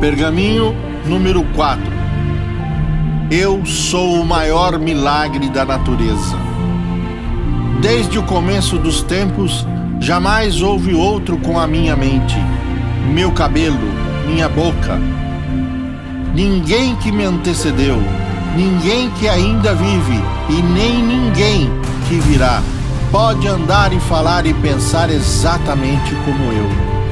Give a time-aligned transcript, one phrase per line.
[0.00, 1.82] Pergaminho número 4.
[3.30, 6.36] Eu sou o maior milagre da natureza.
[7.80, 9.66] Desde o começo dos tempos,
[9.98, 12.36] jamais houve outro com a minha mente,
[13.12, 13.78] meu cabelo,
[14.26, 15.00] minha boca.
[16.34, 17.96] Ninguém que me antecedeu,
[18.54, 21.70] ninguém que ainda vive e nem ninguém
[22.06, 22.62] que virá
[23.10, 27.05] pode andar e falar e pensar exatamente como eu.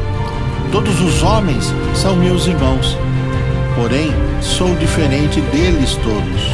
[0.74, 2.98] Todos os homens são meus irmãos,
[3.76, 4.12] porém
[4.42, 6.50] sou diferente deles todos.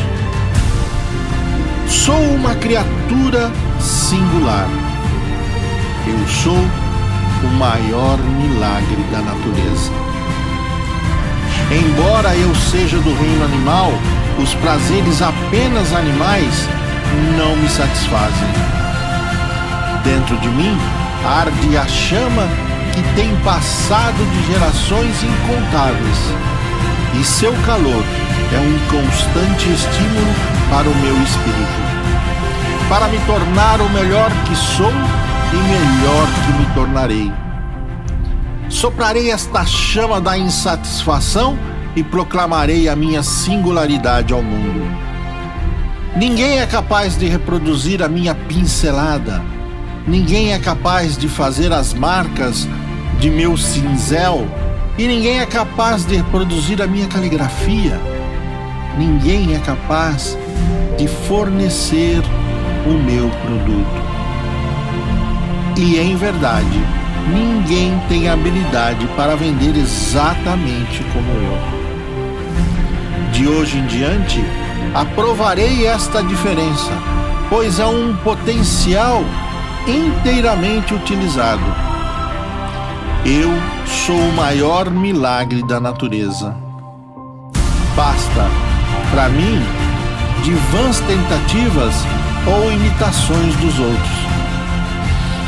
[1.88, 3.50] Sou uma criatura
[3.80, 4.68] singular.
[6.06, 9.90] Eu sou o maior milagre da natureza.
[11.72, 13.90] Embora eu seja do reino animal,
[14.38, 16.68] os prazeres apenas animais
[17.38, 18.48] não me satisfazem.
[20.04, 20.76] Dentro de mim
[21.24, 26.18] arde a chama que tem passado de gerações incontáveis,
[27.18, 28.04] e seu calor
[28.52, 30.34] é um constante estímulo
[30.68, 36.74] para o meu espírito, para me tornar o melhor que sou e melhor que me
[36.74, 37.32] tornarei.
[38.68, 41.58] Soprarei esta chama da insatisfação
[41.96, 44.88] e proclamarei a minha singularidade ao mundo.
[46.16, 49.42] Ninguém é capaz de reproduzir a minha pincelada
[50.06, 52.66] Ninguém é capaz de fazer as marcas
[53.18, 54.46] de meu cinzel
[54.96, 57.98] e ninguém é capaz de reproduzir a minha caligrafia.
[58.98, 60.36] Ninguém é capaz
[60.98, 62.22] de fornecer
[62.86, 64.10] o meu produto.
[65.78, 66.84] E em verdade,
[67.32, 71.80] ninguém tem habilidade para vender exatamente como eu.
[73.32, 74.44] De hoje em diante,
[74.94, 76.92] aprovarei esta diferença,
[77.48, 79.22] pois é um potencial
[79.86, 81.89] inteiramente utilizado.
[83.24, 83.50] Eu
[84.06, 86.56] sou o maior milagre da natureza.
[87.94, 88.48] Basta,
[89.10, 89.62] para mim,
[90.42, 91.94] de vãs tentativas
[92.46, 94.20] ou imitações dos outros.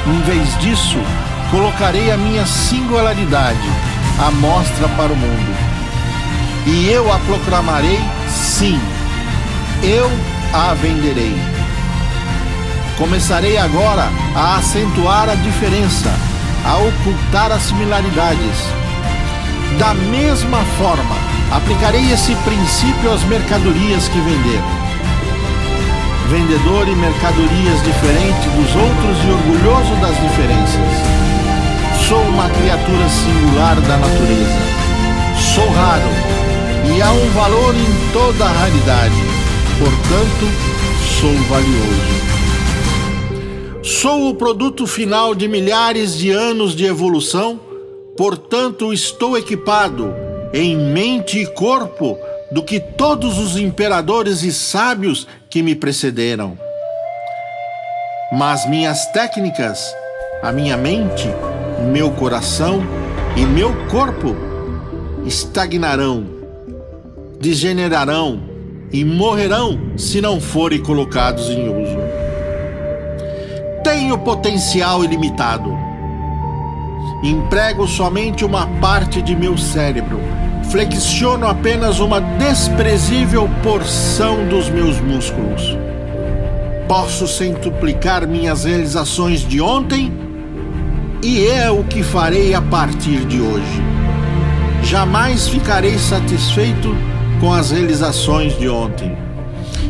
[0.06, 0.98] Em vez disso,
[1.50, 3.70] colocarei a minha singularidade
[4.20, 5.56] à mostra para o mundo.
[6.66, 8.78] E eu a proclamarei, sim,
[9.82, 10.10] eu
[10.52, 11.34] a venderei.
[12.98, 16.10] Começarei agora a acentuar a diferença,
[16.64, 18.58] a ocultar as similaridades.
[19.78, 21.16] Da mesma forma,
[21.50, 24.60] aplicarei esse princípio às mercadorias que vender.
[26.28, 31.12] Vendedor e mercadorias diferente dos outros e orgulhoso das diferenças.
[32.08, 34.72] Sou uma criatura singular da natureza.
[35.54, 36.08] Sou raro
[36.84, 39.22] e há um valor em toda a raridade.
[39.78, 40.46] Portanto,
[41.20, 42.31] sou valioso.
[43.82, 47.58] Sou o produto final de milhares de anos de evolução,
[48.16, 50.14] portanto, estou equipado
[50.54, 52.16] em mente e corpo
[52.52, 56.56] do que todos os imperadores e sábios que me precederam.
[58.30, 59.92] Mas minhas técnicas,
[60.44, 61.26] a minha mente,
[61.92, 62.80] meu coração
[63.36, 64.36] e meu corpo
[65.26, 66.24] estagnarão,
[67.40, 68.44] degenerarão
[68.92, 72.31] e morrerão se não forem colocados em uso
[73.82, 75.76] tenho potencial ilimitado.
[77.22, 80.20] Emprego somente uma parte de meu cérebro.
[80.70, 85.76] Flexiono apenas uma desprezível porção dos meus músculos.
[86.88, 90.12] Posso centuplicar minhas realizações de ontem
[91.22, 93.82] e é o que farei a partir de hoje.
[94.82, 96.94] Jamais ficarei satisfeito
[97.40, 99.21] com as realizações de ontem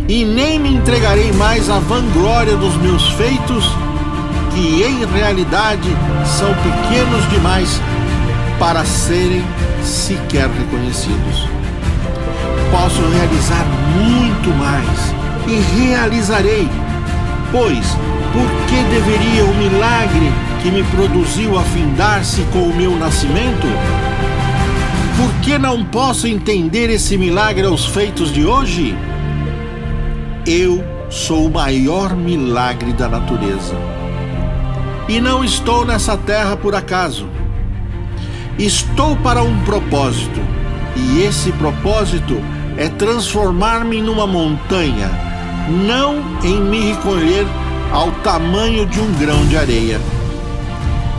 [0.09, 3.65] e nem me entregarei mais à vanglória dos meus feitos,
[4.55, 5.89] que em realidade
[6.27, 7.81] são pequenos demais
[8.59, 9.43] para serem
[9.83, 11.49] sequer reconhecidos.
[12.71, 15.15] Posso realizar muito mais
[15.47, 16.69] e realizarei,
[17.51, 17.87] pois
[18.33, 23.67] por que deveria o milagre que me produziu afindar-se com o meu nascimento?
[25.17, 28.97] Por que não posso entender esse milagre aos feitos de hoje?
[30.47, 33.77] Eu sou o maior milagre da natureza.
[35.09, 37.29] E não estou nessa terra por acaso.
[38.59, 40.41] Estou para um propósito,
[40.97, 42.43] e esse propósito
[42.77, 45.09] é transformar-me numa montanha,
[45.87, 47.47] não em me recolher
[47.93, 50.01] ao tamanho de um grão de areia.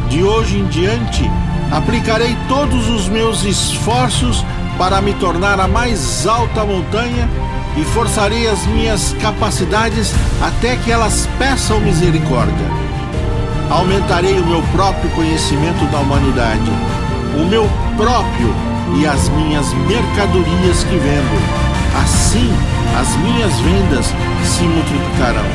[0.09, 1.23] De hoje em diante,
[1.71, 4.43] aplicarei todos os meus esforços
[4.77, 7.29] para me tornar a mais alta montanha
[7.77, 12.67] e forçarei as minhas capacidades até que elas peçam misericórdia.
[13.69, 16.71] Aumentarei o meu próprio conhecimento da humanidade,
[17.35, 17.67] o meu
[17.97, 18.53] próprio
[18.95, 21.63] e as minhas mercadorias que vendo.
[22.03, 22.53] Assim
[22.99, 24.05] as minhas vendas
[24.45, 25.45] se multiplicarão.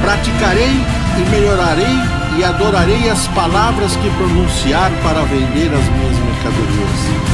[0.00, 0.80] Praticarei
[1.18, 7.26] e melhorarei e adorarei as palavras que pronunciar para vender as minhas mercadorias.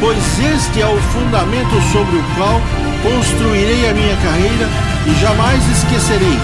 [0.00, 2.60] Pois este é o fundamento sobre o qual
[3.02, 4.68] construirei a minha carreira
[5.06, 6.38] e jamais esquecerei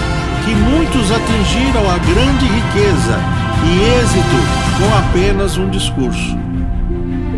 [0.45, 3.19] que muitos atingiram a grande riqueza
[3.65, 6.37] e êxito com apenas um discurso.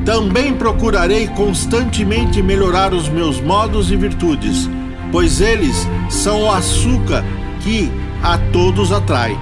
[0.03, 4.69] Também procurarei constantemente melhorar os meus modos e virtudes,
[5.11, 7.23] pois eles são o açúcar
[7.61, 7.91] que
[8.23, 9.37] a todos atrai.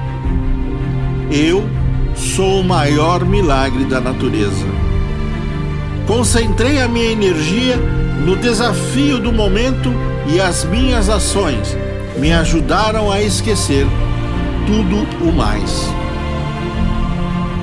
[1.31, 1.63] Eu
[2.15, 4.82] sou o maior milagre da natureza.
[6.07, 7.77] Concentrei a minha energia
[8.25, 9.93] no desafio do momento
[10.27, 11.77] e as minhas ações
[12.17, 13.85] me ajudaram a esquecer
[14.65, 15.89] tudo o mais.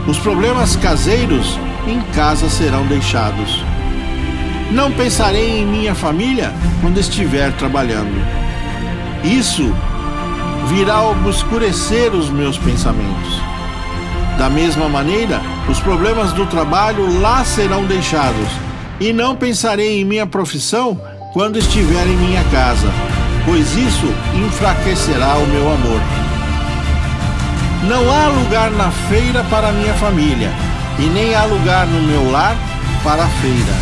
[0.07, 3.65] Os problemas caseiros em casa serão deixados.
[4.73, 8.15] Não pensarei em minha família quando estiver trabalhando.
[9.25, 9.75] Isso
[10.69, 13.50] virá obscurecer os meus pensamentos.
[14.41, 15.39] Da mesma maneira,
[15.69, 18.49] os problemas do trabalho lá serão deixados,
[18.99, 20.99] e não pensarei em minha profissão
[21.35, 22.91] quando estiver em minha casa,
[23.45, 26.01] pois isso enfraquecerá o meu amor.
[27.87, 30.51] Não há lugar na feira para minha família,
[30.99, 32.57] e nem há lugar no meu lar
[33.05, 33.75] para a feira.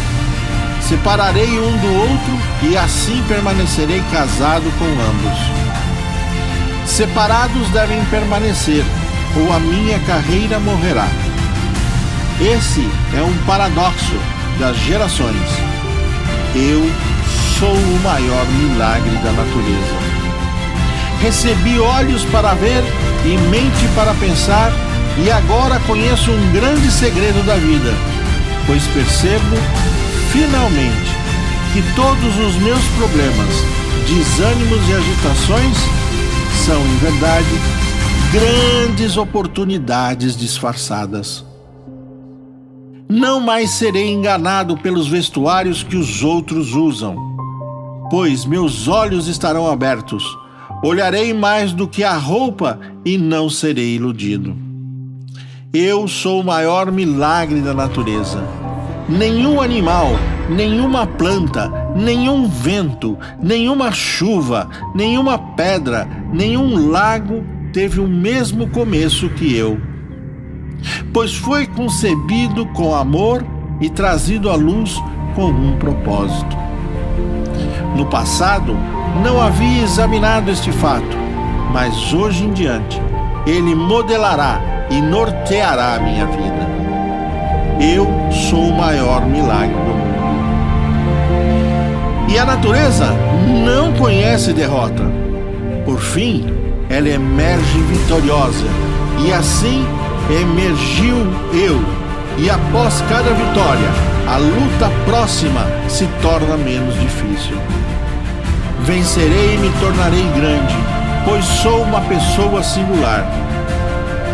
[0.81, 5.39] Separarei um do outro e assim permanecerei casado com ambos.
[6.85, 8.85] Separados devem permanecer,
[9.37, 11.09] ou a minha carreira morrerá.
[12.41, 14.15] Esse é um paradoxo
[14.59, 15.49] das gerações.
[16.55, 16.91] Eu
[17.59, 20.09] sou o maior milagre da natureza.
[21.21, 22.83] Recebi olhos para ver
[23.25, 24.73] e mente para pensar
[25.25, 27.93] e agora conheço um grande segredo da vida,
[28.67, 29.57] pois percebo,
[30.31, 31.17] finalmente,
[31.73, 33.65] que todos os meus problemas,
[34.07, 35.77] desânimos e agitações
[36.65, 37.49] são, em verdade,
[38.31, 41.45] grandes oportunidades disfarçadas.
[43.09, 47.17] Não mais serei enganado pelos vestuários que os outros usam,
[48.11, 50.25] pois meus olhos estarão abertos.
[50.85, 54.55] Olharei mais do que a roupa e não serei iludido.
[55.73, 58.45] Eu sou o maior milagre da natureza.
[59.09, 60.11] Nenhum animal,
[60.51, 67.43] nenhuma planta, nenhum vento, nenhuma chuva, nenhuma pedra, nenhum lago
[67.73, 69.79] teve o mesmo começo que eu.
[71.13, 73.45] Pois foi concebido com amor
[73.81, 75.01] e trazido à luz
[75.35, 76.57] com um propósito.
[77.97, 78.77] No passado,
[79.23, 81.17] não havia examinado este fato,
[81.73, 83.01] mas hoje em diante,
[83.47, 84.61] ele modelará
[84.91, 86.69] e norteará a minha vida.
[87.81, 90.09] Eu sou o maior milagre do mundo.
[92.29, 93.07] E a natureza
[93.65, 95.05] não conhece derrota.
[95.85, 96.45] Por fim,
[96.89, 98.67] ela emerge vitoriosa.
[99.19, 99.87] E assim
[100.31, 101.17] emergiu
[101.53, 101.81] eu.
[102.39, 103.89] E após cada vitória,
[104.27, 107.57] a luta próxima se torna menos difícil.
[108.85, 110.77] Vencerei e me tornarei grande,
[111.25, 113.27] pois sou uma pessoa singular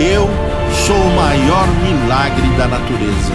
[0.01, 0.29] eu
[0.87, 3.33] sou o maior milagre da natureza.